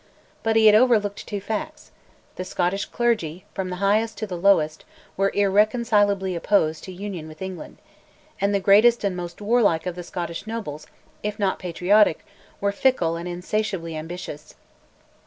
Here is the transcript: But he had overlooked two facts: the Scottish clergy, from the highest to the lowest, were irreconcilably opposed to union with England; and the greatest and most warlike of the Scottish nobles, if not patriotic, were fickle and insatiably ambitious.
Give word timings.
But 0.41 0.55
he 0.55 0.65
had 0.65 0.73
overlooked 0.73 1.27
two 1.27 1.39
facts: 1.39 1.91
the 2.35 2.43
Scottish 2.43 2.85
clergy, 2.85 3.45
from 3.53 3.69
the 3.69 3.75
highest 3.75 4.17
to 4.17 4.25
the 4.25 4.35
lowest, 4.35 4.83
were 5.15 5.29
irreconcilably 5.35 6.35
opposed 6.35 6.83
to 6.85 6.91
union 6.91 7.27
with 7.27 7.39
England; 7.39 7.77
and 8.41 8.51
the 8.51 8.59
greatest 8.59 9.03
and 9.03 9.15
most 9.15 9.41
warlike 9.41 9.85
of 9.85 9.93
the 9.93 10.01
Scottish 10.01 10.47
nobles, 10.47 10.87
if 11.21 11.37
not 11.37 11.59
patriotic, 11.59 12.25
were 12.59 12.71
fickle 12.71 13.15
and 13.15 13.27
insatiably 13.29 13.95
ambitious. 13.95 14.55